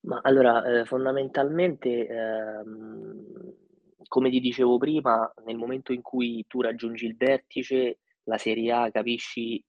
Ma 0.00 0.20
allora, 0.22 0.64
eh, 0.64 0.86
fondamentalmente, 0.86 2.06
ehm, 2.06 3.54
come 4.08 4.30
ti 4.30 4.40
dicevo 4.40 4.78
prima, 4.78 5.30
nel 5.44 5.58
momento 5.58 5.92
in 5.92 6.00
cui 6.00 6.42
tu 6.48 6.62
raggiungi 6.62 7.04
il 7.04 7.18
vertice, 7.18 7.98
la 8.22 8.38
Serie 8.38 8.72
A, 8.72 8.90
capisci 8.90 9.62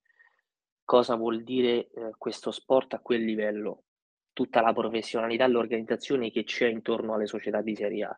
cosa 0.85 1.15
vuol 1.15 1.43
dire 1.43 1.89
eh, 1.89 2.11
questo 2.17 2.51
sport 2.51 2.93
a 2.93 2.99
quel 2.99 3.25
livello, 3.25 3.83
tutta 4.33 4.61
la 4.61 4.73
professionalità 4.73 5.45
e 5.45 5.47
l'organizzazione 5.47 6.31
che 6.31 6.43
c'è 6.43 6.67
intorno 6.67 7.13
alle 7.13 7.27
società 7.27 7.61
di 7.61 7.75
Serie 7.75 8.03
A. 8.03 8.17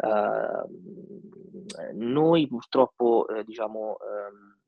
Uh, 0.00 0.68
noi 1.94 2.46
purtroppo, 2.46 3.26
eh, 3.28 3.42
diciamo, 3.42 3.96
ehm, 3.98 4.58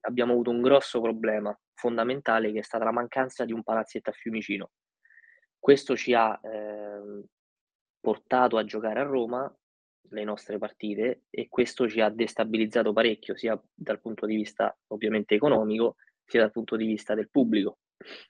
abbiamo 0.00 0.32
avuto 0.32 0.50
un 0.50 0.60
grosso 0.60 1.00
problema 1.00 1.56
fondamentale 1.74 2.52
che 2.52 2.58
è 2.58 2.62
stata 2.62 2.84
la 2.84 2.92
mancanza 2.92 3.44
di 3.44 3.52
un 3.52 3.62
palazzetto 3.62 4.10
a 4.10 4.12
Fiumicino. 4.12 4.70
Questo 5.58 5.96
ci 5.96 6.14
ha 6.14 6.38
eh, 6.42 7.24
portato 8.00 8.56
a 8.56 8.64
giocare 8.64 9.00
a 9.00 9.04
Roma 9.04 9.54
le 10.12 10.24
nostre 10.24 10.58
partite 10.58 11.24
e 11.30 11.48
questo 11.48 11.88
ci 11.88 12.00
ha 12.00 12.08
destabilizzato 12.08 12.92
parecchio, 12.92 13.36
sia 13.36 13.60
dal 13.72 14.00
punto 14.00 14.26
di 14.26 14.34
vista 14.34 14.76
ovviamente 14.88 15.34
economico, 15.34 15.96
sia 16.24 16.40
dal 16.40 16.50
punto 16.50 16.76
di 16.76 16.86
vista 16.86 17.14
del 17.14 17.30
pubblico. 17.30 17.78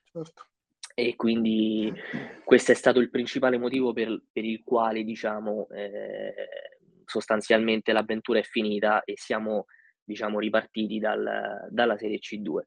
Certo. 0.03 0.50
E 0.93 1.15
quindi 1.15 1.93
questo 2.43 2.71
è 2.71 2.75
stato 2.75 2.99
il 2.99 3.09
principale 3.09 3.57
motivo 3.57 3.93
per, 3.93 4.23
per 4.31 4.43
il 4.43 4.61
quale, 4.63 5.03
diciamo, 5.03 5.67
eh, 5.69 6.33
sostanzialmente 7.05 7.91
l'avventura 7.91 8.39
è 8.39 8.43
finita 8.43 9.03
e 9.03 9.13
siamo 9.15 9.65
diciamo, 10.03 10.39
ripartiti 10.39 10.99
dal, 10.99 11.67
dalla 11.69 11.97
Serie 11.97 12.19
C2. 12.19 12.65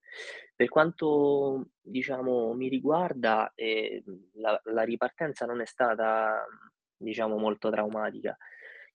Per 0.56 0.68
quanto 0.68 1.68
diciamo, 1.80 2.54
mi 2.54 2.68
riguarda, 2.68 3.52
eh, 3.54 4.02
la, 4.34 4.58
la, 4.64 4.82
ripartenza 4.82 5.44
non 5.44 5.60
è 5.60 5.66
stata 5.66 6.44
diciamo, 6.96 7.36
molto 7.36 7.70
traumatica. 7.70 8.36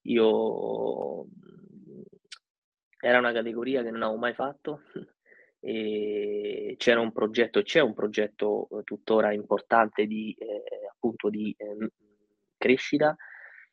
Io 0.04 1.28
era 3.00 3.20
una 3.20 3.32
categoria 3.32 3.84
che 3.84 3.92
non 3.92 4.02
avevo 4.02 4.18
mai 4.18 4.34
fatto 4.34 4.82
e 5.60 6.76
c'era 6.78 7.00
un 7.00 7.12
progetto, 7.12 7.62
c'è 7.62 7.82
un 7.82 7.94
progetto 7.94 8.68
tuttora 8.84 9.34
importante 9.34 10.06
di, 10.06 10.34
eh, 10.38 10.88
appunto 10.92 11.30
di 11.30 11.54
eh, 11.58 11.92
crescita 12.58 13.16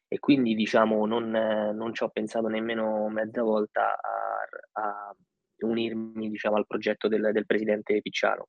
e 0.08 0.18
quindi 0.18 0.54
diciamo 0.54 1.06
non, 1.06 1.30
non 1.30 1.92
ci 1.92 2.02
ho 2.02 2.08
pensato 2.08 2.46
nemmeno 2.48 3.08
mezza 3.08 3.42
volta 3.42 3.98
a, 4.00 4.82
a 4.82 5.16
unirmi 5.58 6.28
diciamo, 6.28 6.56
al 6.56 6.66
progetto 6.66 7.08
del, 7.08 7.30
del 7.32 7.46
presidente 7.46 8.00
Picciano. 8.00 8.46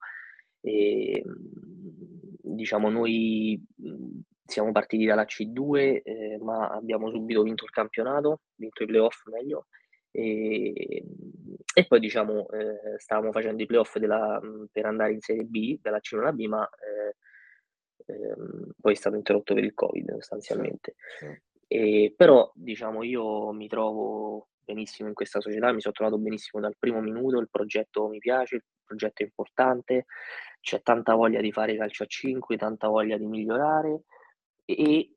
E, 0.61 1.23
diciamo, 2.41 2.89
noi 2.89 3.61
siamo 4.45 4.71
partiti 4.71 5.05
dalla 5.05 5.23
C2, 5.23 6.01
eh, 6.03 6.37
ma 6.41 6.69
abbiamo 6.69 7.09
subito 7.09 7.43
vinto 7.43 7.65
il 7.65 7.71
campionato, 7.71 8.41
vinto 8.55 8.83
i 8.83 8.87
playoff 8.87 9.25
meglio, 9.27 9.67
e, 10.17 11.03
e 11.75 11.85
poi 11.85 11.99
diciamo 11.99 12.47
eh, 12.49 12.97
stavamo 12.97 13.31
facendo 13.31 13.61
i 13.61 13.67
playoff 13.67 13.97
della, 13.97 14.41
per 14.71 14.85
andare 14.85 15.13
in 15.13 15.21
Serie 15.21 15.43
B, 15.43 15.77
della 15.79 15.99
C1 15.99 16.33
B, 16.33 16.45
ma 16.47 16.67
eh, 16.67 18.13
ehm, 18.13 18.71
poi 18.81 18.93
è 18.93 18.95
stato 18.95 19.15
interrotto 19.15 19.53
per 19.53 19.63
il 19.63 19.75
Covid 19.75 20.13
sostanzialmente. 20.13 20.95
Sì. 21.19 21.41
E, 21.67 22.13
però 22.17 22.51
diciamo 22.55 23.03
io 23.03 23.51
mi 23.51 23.67
trovo 23.67 24.47
benissimo 24.63 25.07
in 25.07 25.13
questa 25.13 25.39
società, 25.39 25.71
mi 25.71 25.81
sono 25.81 25.93
trovato 25.93 26.17
benissimo 26.17 26.63
dal 26.63 26.75
primo 26.79 26.99
minuto, 26.99 27.39
il 27.39 27.49
progetto 27.51 28.07
mi 28.07 28.17
piace, 28.17 28.55
il 28.55 28.63
progetto 28.83 29.21
è 29.21 29.25
importante, 29.25 30.05
c'è 30.61 30.81
tanta 30.81 31.13
voglia 31.13 31.41
di 31.41 31.51
fare 31.51 31.77
calcio 31.77 32.03
a 32.03 32.07
5, 32.07 32.57
tanta 32.57 32.87
voglia 32.87 33.17
di 33.17 33.27
migliorare 33.27 34.01
e 34.65 35.16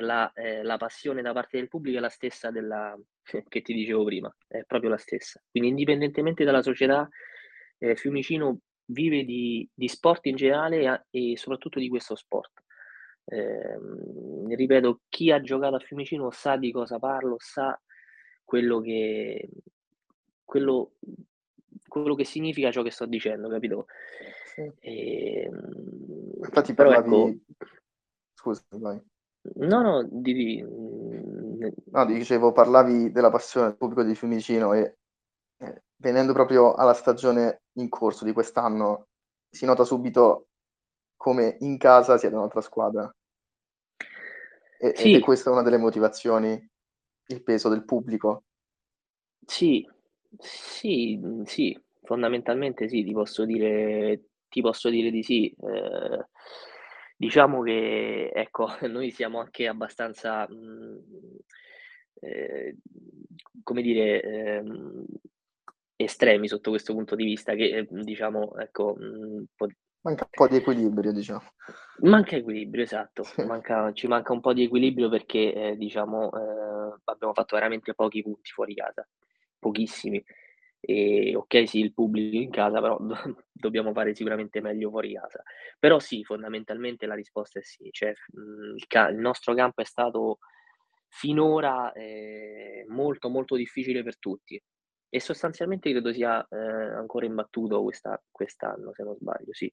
la, 0.00 0.32
eh, 0.32 0.62
la 0.62 0.76
passione 0.76 1.22
da 1.22 1.32
parte 1.32 1.58
del 1.58 1.68
pubblico 1.68 1.98
è 1.98 2.00
la 2.00 2.08
stessa 2.08 2.50
della, 2.50 2.98
che 3.48 3.62
ti 3.62 3.72
dicevo 3.72 4.04
prima, 4.04 4.34
è 4.46 4.64
proprio 4.64 4.90
la 4.90 4.98
stessa. 4.98 5.40
Quindi 5.50 5.70
indipendentemente 5.70 6.44
dalla 6.44 6.62
società, 6.62 7.08
eh, 7.78 7.96
Fiumicino 7.96 8.60
vive 8.86 9.24
di, 9.24 9.68
di, 9.72 9.88
sport 9.88 10.26
in 10.26 10.36
generale 10.36 11.06
e 11.10 11.36
soprattutto 11.36 11.78
di 11.78 11.88
questo 11.88 12.16
sport. 12.16 12.62
Eh, 13.24 13.78
ripeto, 14.48 15.02
chi 15.08 15.30
ha 15.30 15.40
giocato 15.40 15.76
a 15.76 15.80
Fiumicino 15.80 16.30
sa 16.30 16.56
di 16.56 16.72
cosa 16.72 16.98
parlo, 16.98 17.36
sa 17.38 17.80
quello 18.44 18.80
che, 18.80 19.48
quello, 20.44 20.94
quello 21.86 22.14
che 22.16 22.24
significa 22.24 22.72
ciò 22.72 22.82
che 22.82 22.90
sto 22.90 23.06
dicendo, 23.06 23.48
capito? 23.48 23.86
Sì. 24.46 24.70
E, 24.80 25.42
ehm, 25.44 26.32
Infatti 26.42 26.74
parlavi... 26.74 27.06
Ecco, 27.06 27.38
Scusa, 28.34 28.64
vai. 28.70 28.98
No, 29.42 29.82
no, 29.82 30.06
di... 30.10 30.62
No, 30.62 32.06
dicevo, 32.06 32.52
parlavi 32.52 33.10
della 33.10 33.30
passione 33.30 33.68
del 33.68 33.76
pubblico 33.76 34.02
di 34.02 34.14
Fiumicino 34.14 34.72
e 34.74 34.96
eh, 35.58 35.82
venendo 35.96 36.32
proprio 36.32 36.74
alla 36.74 36.94
stagione 36.94 37.62
in 37.74 37.88
corso 37.88 38.24
di 38.24 38.32
quest'anno, 38.32 39.08
si 39.48 39.64
nota 39.64 39.84
subito 39.84 40.46
come 41.16 41.56
in 41.60 41.76
casa 41.78 42.16
sia 42.16 42.28
un'altra 42.30 42.60
squadra. 42.60 43.14
E, 44.78 44.96
sì. 44.96 45.12
Ed 45.12 45.20
è 45.20 45.24
questa 45.24 45.50
una 45.50 45.62
delle 45.62 45.76
motivazioni, 45.76 46.68
il 47.26 47.42
peso 47.42 47.68
del 47.68 47.84
pubblico. 47.84 48.44
Sì, 49.46 49.86
sì, 50.38 51.20
sì, 51.44 51.78
fondamentalmente 52.02 52.88
sì, 52.88 53.04
ti 53.04 53.12
posso 53.12 53.44
dire, 53.44 54.28
ti 54.48 54.62
posso 54.62 54.88
dire 54.88 55.10
di 55.10 55.22
sì. 55.22 55.54
Eh, 55.60 56.26
diciamo 57.20 57.60
che, 57.60 58.30
ecco, 58.34 58.66
noi 58.88 59.10
siamo 59.10 59.40
anche 59.40 59.68
abbastanza, 59.68 60.48
mh, 60.48 60.54
mm, 60.54 60.96
eh, 62.20 62.76
come 63.62 63.82
dire, 63.82 64.22
eh, 64.22 64.62
estremi 65.96 66.48
sotto 66.48 66.70
questo 66.70 66.94
punto 66.94 67.14
di 67.14 67.24
vista, 67.24 67.52
che 67.54 67.86
diciamo, 67.90 68.56
ecco, 68.56 68.96
mh, 68.96 69.04
mm, 69.04 69.70
Manca 70.02 70.24
un 70.24 70.30
po' 70.30 70.48
di 70.48 70.56
equilibrio, 70.56 71.12
diciamo. 71.12 71.42
Manca 72.04 72.34
equilibrio, 72.34 72.84
esatto. 72.84 73.22
Manca, 73.46 73.92
ci 73.92 74.06
manca 74.06 74.32
un 74.32 74.40
po' 74.40 74.54
di 74.54 74.62
equilibrio 74.62 75.10
perché, 75.10 75.52
eh, 75.52 75.76
diciamo, 75.76 76.30
eh, 76.32 77.00
abbiamo 77.04 77.34
fatto 77.34 77.54
veramente 77.54 77.92
pochi 77.92 78.22
punti 78.22 78.50
fuori 78.50 78.74
casa, 78.74 79.06
pochissimi. 79.58 80.24
E 80.80 81.34
ok, 81.36 81.68
sì, 81.68 81.80
il 81.80 81.92
pubblico 81.92 82.36
in 82.36 82.50
casa, 82.50 82.80
però 82.80 82.96
do 82.98 83.14
dobbiamo 83.52 83.92
fare 83.92 84.14
sicuramente 84.14 84.60
meglio 84.60 84.90
fuori 84.90 85.14
casa. 85.14 85.42
Però 85.78 85.98
sì, 85.98 86.24
fondamentalmente 86.24 87.06
la 87.06 87.14
risposta 87.14 87.58
è 87.60 87.62
sì, 87.62 87.88
cioè, 87.90 88.12
mhmm, 88.32 88.76
il 88.76 88.86
ca 88.86 89.08
il 89.08 89.18
nostro 89.18 89.54
campo 89.54 89.82
è 89.82 89.84
stato 89.84 90.38
finora, 91.08 91.92
ehm, 91.92 92.86
molto, 92.92 93.28
molto 93.28 93.56
difficile 93.56 94.02
per 94.02 94.18
tutti 94.18 94.60
e 95.12 95.20
sostanzialmente 95.20 95.90
credo 95.90 96.12
sia, 96.12 96.46
ehm, 96.48 96.96
ancora 96.96 97.26
imbattuto 97.26 97.82
questa 97.82 98.22
quest'anno, 98.30 98.92
se 98.94 99.02
non 99.02 99.16
sbaglio, 99.16 99.52
sì. 99.52 99.72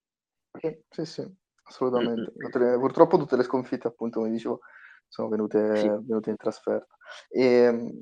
Sì, 0.60 0.84
sì, 0.90 1.06
sì, 1.06 1.36
assolutamente. 1.64 2.34
Le 2.36 2.78
purtroppo 2.80 3.18
tutte 3.18 3.36
le 3.38 3.44
sconfitte, 3.44 3.88
appunto, 3.88 4.20
come 4.20 4.32
dicevo, 4.32 4.62
sono 5.08 5.28
venute 5.30 5.58
Sì. 5.74 5.94
venute 6.06 6.30
in 6.32 6.36
trasferta. 6.36 6.98
Ehm, 7.30 8.02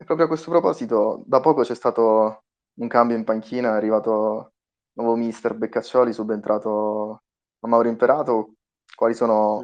e 0.00 0.04
proprio 0.04 0.24
a 0.24 0.28
questo 0.28 0.50
proposito, 0.50 1.22
da 1.26 1.40
poco 1.40 1.60
c'è 1.62 1.74
stato 1.74 2.44
un 2.80 2.88
cambio 2.88 3.16
in 3.16 3.24
panchina, 3.24 3.68
è 3.72 3.76
arrivato 3.76 4.54
nuovo 4.94 5.14
mister 5.14 5.54
Beccaccioli, 5.54 6.12
subentrato 6.14 7.22
Mauro 7.66 7.88
Imperato. 7.88 8.54
Quali 8.94 9.12
sono 9.14 9.62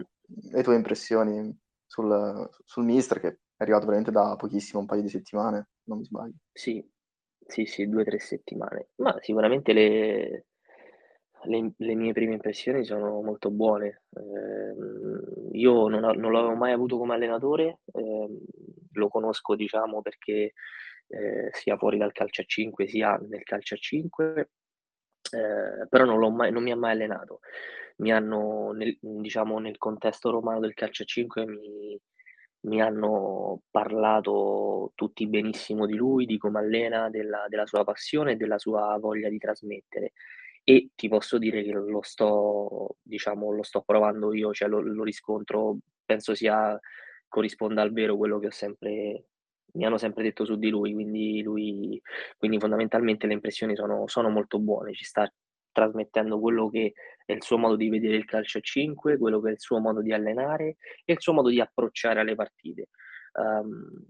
le 0.51 0.63
tue 0.63 0.75
impressioni 0.77 1.57
sul 1.87 2.51
sul 2.65 2.85
mister 2.85 3.19
che 3.21 3.29
è 3.29 3.37
arrivato 3.63 3.87
veramente 3.87 4.11
da 4.11 4.37
pochissimo, 4.37 4.81
un 4.81 4.87
paio 4.87 5.01
di 5.01 5.09
settimane, 5.09 5.69
non 5.85 5.99
mi 5.99 6.05
sbaglio? 6.05 6.35
Sì, 6.53 6.87
sì, 7.47 7.65
sì, 7.65 7.89
2, 7.89 8.05
3 8.05 8.19
settimane. 8.19 8.89
Ma 8.97 9.17
sicuramente 9.21 9.73
le 9.73 10.45
le 11.45 11.73
le 11.77 11.95
mie 11.95 12.13
prime 12.13 12.33
impressioni 12.35 12.85
sono 12.85 13.21
molto 13.23 13.51
buone. 13.51 14.03
Ehm, 14.17 15.49
io 15.53 15.89
non 15.89 16.01
non 16.19 16.33
l'avevo 16.33 16.55
mai 16.55 16.73
avuto 16.73 16.99
come 16.99 17.15
allenatore, 17.15 17.81
ehm, 17.93 18.39
lo 18.97 19.09
conosco 19.09 19.55
diciamo 19.57 20.03
perché, 20.03 20.53
ehm, 21.09 21.49
sia 21.53 21.77
fuori 21.77 21.99
dal 21.99 22.13
calcio 22.13 22.43
a 22.43 22.45
5 22.47 22.87
sia 22.89 23.17
nel 23.29 23.43
calcio 23.45 23.75
a 23.75 23.79
5, 23.79 24.51
ehm, 25.33 25.87
però 25.89 26.05
non 26.05 26.35
mai 26.35 26.53
non 26.53 26.63
mi 26.63 26.73
ha 26.73 26.77
mai 26.77 26.93
allenato. 26.93 27.41
Mi 27.99 28.13
hanno 28.13 28.73
nel 28.73 28.97
diciamo 29.01 29.59
nel 29.59 29.79
contesto 29.79 30.31
romano 30.31 30.61
del 30.61 30.75
calcio 30.75 31.03
a 31.05 31.07
5 31.07 31.47
mi 31.47 31.99
mi 32.67 32.81
hanno 32.83 33.63
parlato 33.71 34.93
tutti 34.97 35.27
benissimo 35.29 35.87
di 35.87 35.95
lui, 35.95 36.27
di 36.27 36.37
come 36.39 36.59
allena, 36.61 37.09
della 37.11 37.47
della 37.49 37.67
sua 37.67 37.85
passione 37.85 38.33
e 38.33 38.37
della 38.37 38.59
sua 38.59 38.97
voglia 39.01 39.29
di 39.29 39.39
trasmettere. 39.39 40.13
E 40.65 40.91
ti 40.97 41.09
posso 41.09 41.39
dire 41.39 41.63
che 41.63 41.73
lo 41.73 42.03
sto 42.03 42.97
diciamo, 43.03 43.53
lo 43.53 43.63
sto 43.63 43.83
provando 43.83 44.35
io, 44.35 44.53
cioè 44.53 44.69
lo 44.69 44.81
lo 44.81 45.05
riscontro, 45.05 45.79
penso 46.05 46.35
sia 46.35 46.79
corrisponda 47.37 47.83
al 47.83 47.93
vero 47.93 48.17
quello 48.17 48.39
che 48.39 48.47
ho 48.49 48.51
sempre 48.51 49.25
mi 49.77 49.85
hanno 49.85 49.99
sempre 49.99 50.23
detto 50.23 50.45
su 50.47 50.57
di 50.57 50.71
lui, 50.71 50.93
quindi 50.95 51.43
lui 51.43 52.01
quindi 52.39 52.59
fondamentalmente 52.59 53.27
le 53.27 53.35
impressioni 53.35 53.77
sono 53.77 54.07
sono 54.09 54.31
molto 54.31 54.59
buone. 54.59 54.95
Ci 54.95 55.05
sta 55.05 55.31
trasmettendo 55.73 56.41
quello 56.41 56.69
che 56.71 56.95
è 57.27 57.33
il 57.33 57.43
suo 57.43 57.59
modo 57.59 57.77
di 57.77 57.89
vedere 57.91 58.17
il 58.17 58.25
calcio 58.25 58.59
a 58.59 58.61
5, 58.63 59.19
quello 59.19 59.41
che 59.41 59.51
è 59.51 59.53
il 59.53 59.61
suo 59.61 59.79
modo 59.79 60.01
di 60.01 60.13
allenare 60.13 60.77
e 61.05 61.13
il 61.13 61.21
suo 61.21 61.35
modo 61.35 61.51
di 61.51 61.61
approcciare 61.61 62.21
alle 62.21 62.35
partite. 62.35 62.89
Uhm, 63.35 64.07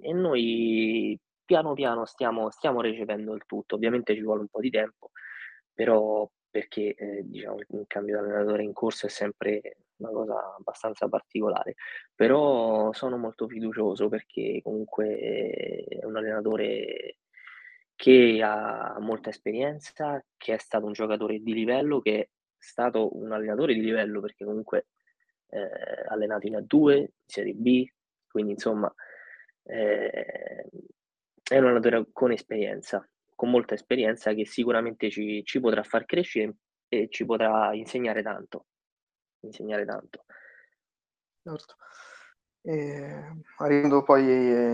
e 0.00 0.12
noi 0.12 1.18
piano 1.44 1.72
piano 1.74 2.04
stiamo 2.04 2.50
stiamo 2.50 2.80
recependo 2.82 3.34
il 3.34 3.44
tutto. 3.46 3.74
Ovviamente 3.76 4.14
ci 4.14 4.22
vuole 4.22 4.40
un 4.42 4.48
po' 4.48 4.60
di 4.60 4.70
tempo, 4.70 5.10
però 5.72 6.28
perché, 6.50 6.94
ehm, 6.94 7.20
diciamo 7.22 7.56
un 7.68 7.84
cambio 7.86 8.20
di 8.20 8.26
allenatore 8.26 8.62
in 8.62 8.72
corso 8.72 9.06
è 9.06 9.08
sempre 9.10 9.60
una 9.98 10.10
cosa 10.10 10.54
abbastanza 10.56 11.08
particolare. 11.08 11.74
Però 12.14 12.92
sono 12.92 13.16
molto 13.16 13.46
fiducioso 13.48 14.08
perché 14.08 14.60
comunque 14.62 15.84
è 15.88 16.04
un 16.04 16.16
allenatore 16.16 17.18
che 17.94 18.40
ha 18.42 18.96
molta 19.00 19.30
esperienza, 19.30 20.24
che 20.36 20.54
è 20.54 20.58
stato 20.58 20.86
un 20.86 20.92
giocatore 20.92 21.40
di 21.40 21.52
livello, 21.52 22.00
che 22.00 22.18
è 22.20 22.28
stato 22.56 23.16
un 23.16 23.32
allenatore 23.32 23.74
di 23.74 23.80
livello 23.80 24.20
perché 24.20 24.44
comunque, 24.44 24.88
ehm, 25.48 25.62
ha 26.08 26.12
allenato 26.12 26.46
in 26.46 26.54
A2, 26.56 26.96
in 26.98 27.08
Serie 27.26 27.54
B, 27.54 27.86
quindi 28.28 28.52
insomma, 28.52 28.92
ehm, 29.64 30.68
è 31.50 31.58
un 31.58 31.64
allenatore 31.64 32.06
con 32.12 32.30
esperienza, 32.32 33.06
con 33.34 33.50
molta 33.50 33.74
esperienza 33.74 34.32
che 34.34 34.46
sicuramente 34.46 35.10
ci 35.10 35.42
ci 35.44 35.60
potrà 35.60 35.82
far 35.82 36.04
crescere 36.04 36.56
e 36.88 37.08
ci 37.10 37.24
potrà 37.24 37.72
insegnare 37.74 38.22
tanto, 38.22 38.66
insegnare 39.40 39.84
tanto. 39.84 40.24
Certo. 41.46 41.76
Ehm, 42.62 43.42
arrivando 43.58 44.02
poi 44.02 44.24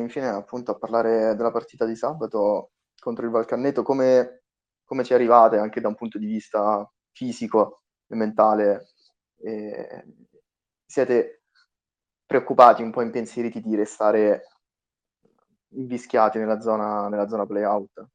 infine 0.00 0.28
appunto 0.28 0.72
a 0.72 0.78
parlare 0.78 1.34
della 1.36 1.50
partita 1.52 1.84
di 1.84 1.94
sabato 1.96 2.72
contro 2.98 3.24
il 3.24 3.30
Valcanneto, 3.30 3.82
come 3.82 4.40
come 4.84 5.02
ci 5.04 5.14
arrivate 5.14 5.56
anche 5.56 5.80
da 5.80 5.88
un 5.88 5.94
punto 5.94 6.18
di 6.18 6.26
vista 6.26 6.88
fisico 7.12 7.82
e 8.06 8.14
mentale? 8.16 8.88
Ehm, 9.42 10.26
siete 10.86 11.42
preoccupati, 12.26 12.82
un 12.82 12.90
po' 12.90 13.02
impensieriti 13.02 13.60
di 13.60 13.74
restare 13.76 14.42
invischiati 15.70 16.38
nella 16.38 16.60
zona 16.60 17.08
nella 17.08 17.28
zona 17.28 17.46
play-out? 17.46 18.06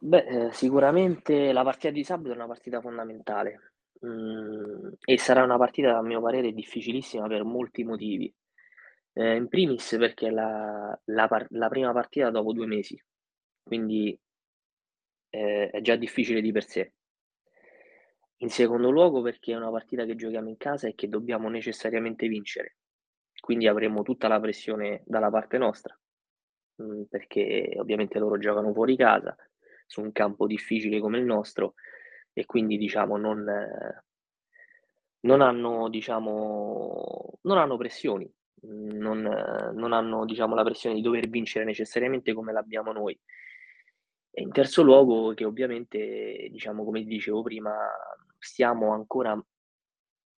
Beh, 0.00 0.24
ehm, 0.26 0.50
sicuramente 0.50 1.52
la 1.52 1.62
partita 1.62 1.90
di 1.90 2.04
sabato 2.04 2.32
è 2.32 2.34
una 2.34 2.46
partita 2.46 2.80
fondamentale, 2.80 3.72
mhmm, 4.00 4.92
e 5.04 5.18
sarà 5.18 5.42
una 5.44 5.56
partita 5.58 5.96
a 5.98 6.02
mio 6.02 6.20
parere 6.20 6.52
difficilissima 6.52 7.26
per 7.26 7.44
molti 7.44 7.84
motivi. 7.84 8.32
Ehm, 9.14 9.36
in 9.36 9.48
primis 9.48 9.96
perché 9.98 10.28
è 10.28 10.30
la 10.30 10.98
la 11.06 11.28
par 11.28 11.46
la 11.50 11.68
prima 11.68 11.92
partita 11.92 12.30
dopo 12.30 12.52
2 12.52 12.66
mesi, 12.66 13.00
quindi 13.62 14.18
ehm, 15.30 15.68
è 15.70 15.80
già 15.82 15.94
difficile 15.94 16.40
di 16.40 16.50
per 16.50 16.64
sé. 16.64 16.92
In 18.38 18.50
secondo 18.50 18.90
luogo 18.90 19.22
perché 19.22 19.52
è 19.52 19.56
una 19.56 19.70
partita 19.70 20.04
che 20.04 20.14
giochiamo 20.14 20.48
in 20.48 20.56
casa 20.56 20.88
e 20.88 20.94
che 20.94 21.08
dobbiamo 21.08 21.48
necessariamente 21.48 22.28
vincere, 22.28 22.76
quindi 23.40 23.66
avremo 23.66 24.02
tutta 24.02 24.28
la 24.28 24.38
pressione 24.40 25.02
dalla 25.06 25.30
parte 25.30 25.56
nostra, 25.58 25.98
mhmm, 26.76 27.04
perché 27.04 27.74
ovviamente 27.78 28.18
loro 28.18 28.38
giocano 28.38 28.72
fuori 28.72 28.96
casa, 28.96 29.34
su 29.86 30.02
un 30.02 30.12
campo 30.12 30.46
difficile 30.46 31.00
come 31.00 31.18
il 31.18 31.24
nostro 31.24 31.74
e 32.38 32.44
quindi 32.44 32.76
diciamo 32.76 33.16
non 33.16 33.46
non 35.20 35.40
hanno 35.40 35.88
diciamo 35.88 37.38
non 37.42 37.56
hanno 37.56 37.78
pressioni, 37.78 38.30
non 38.64 39.22
non 39.22 39.92
hanno 39.94 40.26
diciamo 40.26 40.54
la 40.54 40.62
pressione 40.62 40.94
di 40.94 41.00
dover 41.00 41.28
vincere 41.30 41.64
necessariamente 41.64 42.34
come 42.34 42.52
l'abbiamo 42.52 42.92
noi. 42.92 43.18
E 44.30 44.42
in 44.42 44.52
terzo 44.52 44.82
luogo 44.82 45.32
che 45.32 45.46
ovviamente, 45.46 46.48
diciamo, 46.50 46.84
come 46.84 47.04
dicevo 47.04 47.40
prima, 47.40 47.74
stiamo 48.38 48.92
ancora 48.92 49.42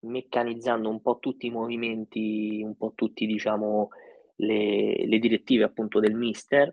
meccanizzando 0.03 0.89
un 0.89 1.03
po' 1.03 1.19
tutti 1.19 1.47
i 1.47 1.51
movimenti, 1.51 2.63
un 2.63 2.77
po' 2.77 2.93
tutti 2.95 3.27
diciamo 3.27 3.89
le 4.37 5.05
le 5.05 5.19
direttive 5.19 5.65
appunto 5.65 5.99
del 5.99 6.15
mister, 6.15 6.73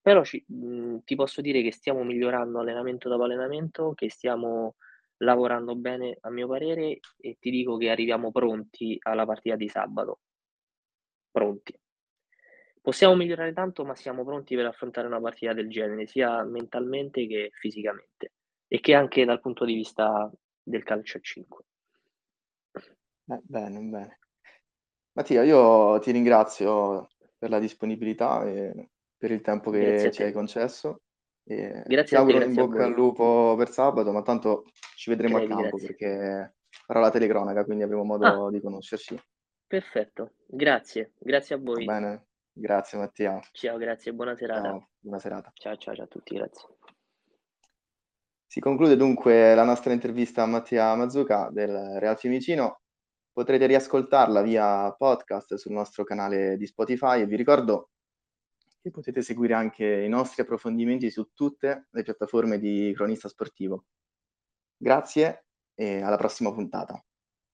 però 0.00 0.24
ci 0.24 0.42
mhmm, 0.46 1.00
ti 1.04 1.14
posso 1.14 1.40
dire 1.40 1.62
che 1.62 1.72
stiamo 1.72 2.02
migliorando 2.04 2.60
allenamento 2.60 3.08
dopo 3.08 3.24
allenamento, 3.24 3.92
che 3.94 4.10
stiamo 4.10 4.76
lavorando 5.18 5.76
bene 5.76 6.16
a 6.20 6.30
mio 6.30 6.48
parere 6.48 7.00
e 7.18 7.36
ti 7.38 7.50
dico 7.50 7.76
che 7.76 7.90
arriviamo 7.90 8.30
pronti 8.30 8.96
alla 9.02 9.26
partita 9.26 9.56
di 9.56 9.68
sabato. 9.68 10.20
Pronti. 11.30 11.78
Possiamo 12.82 13.14
migliorare 13.14 13.52
tanto, 13.52 13.84
ma 13.84 13.94
siamo 13.94 14.24
pronti 14.24 14.56
per 14.56 14.64
affrontare 14.64 15.06
una 15.06 15.20
partita 15.20 15.52
del 15.52 15.68
genere, 15.68 16.06
sia 16.06 16.42
mentalmente 16.44 17.26
che 17.26 17.50
fisicamente 17.52 18.32
e 18.66 18.80
che 18.80 18.94
anche 18.94 19.24
dal 19.24 19.40
punto 19.40 19.64
di 19.66 19.74
vista 19.74 20.30
del 20.62 20.82
calcio 20.82 21.18
a 21.18 21.20
5. 21.20 21.64
Eh, 22.72 23.40
bene, 23.42 23.80
bene. 23.80 24.18
Mattia, 25.12 25.42
io 25.42 25.98
ti 25.98 26.10
ringrazio 26.10 27.08
per 27.36 27.50
la 27.50 27.58
disponibilità 27.58 28.44
e 28.44 28.88
per 29.20 29.30
il 29.32 29.42
tempo 29.42 29.70
che 29.70 30.06
a 30.06 30.10
ci 30.10 30.22
hai 30.22 30.28
te. 30.28 30.32
concesso 30.32 31.02
e 31.44 31.82
ti 31.84 31.94
Grazie 31.94 32.16
a 32.16 32.24
te, 32.24 32.26
auguro 32.32 32.38
in 32.38 32.52
grazie 32.54 32.62
a 32.62 32.66
bocca 32.66 32.84
al 32.84 32.92
lupo 32.92 33.54
per 33.56 33.70
sabato, 33.70 34.12
ma 34.12 34.22
tanto 34.22 34.64
ci 34.96 35.10
vedremo 35.10 35.36
a 35.36 35.40
Crepi, 35.40 35.54
campo 35.54 35.76
grazie. 35.76 35.86
perché 35.86 36.54
farò 36.86 37.00
la 37.00 37.10
telecronaca, 37.10 37.64
quindi 37.64 37.82
avremo 37.84 38.02
Ah, 38.02 38.04
modo 38.06 38.50
di 38.50 38.60
conoscerci. 38.62 39.20
perfetto. 39.66 40.32
Grazie, 40.46 41.12
grazie 41.18 41.54
a 41.56 41.58
Va 41.58 41.64
voi. 41.64 41.84
bene? 41.84 42.26
Grazie 42.52 42.98
Mattia. 42.98 43.38
Ciao, 43.52 43.76
grazie, 43.76 44.12
buona 44.14 44.34
serata. 44.34 44.62
Ciao, 44.70 44.88
buona 44.98 45.18
serata. 45.18 45.50
Ciao, 45.54 45.76
ciao, 45.76 45.94
ciao 45.94 46.04
a 46.04 46.08
tutti, 46.08 46.34
grazie. 46.34 46.68
Si 48.46 48.58
conclude 48.60 48.96
dunque 48.96 49.54
la 49.54 49.62
nostra 49.64 49.92
intervista 49.92 50.42
a 50.42 50.46
Mattia 50.46 50.94
Mazzuca 50.96 51.50
del 51.52 51.98
Real 52.00 52.18
Fiumicino. 52.18 52.80
Potrete 53.32 53.66
riascoltarla 53.66 54.42
via 54.42 54.92
podcast 54.92 55.54
sul 55.54 55.72
nostro 55.72 56.02
canale 56.02 56.56
di 56.56 56.66
Spotify 56.66 57.20
e 57.20 57.26
vi 57.26 57.36
ricordo 57.36 57.90
che 58.80 58.90
potete 58.90 59.22
seguire 59.22 59.54
anche 59.54 59.84
i 59.84 60.08
nostri 60.08 60.42
approfondimenti 60.42 61.10
su 61.10 61.30
tutte 61.34 61.88
le 61.90 62.02
piattaforme 62.02 62.58
di 62.58 62.92
Cronista 62.94 63.28
Sportivo. 63.28 63.84
Grazie 64.76 65.46
e 65.74 66.00
alla 66.00 66.16
prossima 66.16 66.52
puntata. 66.52 67.02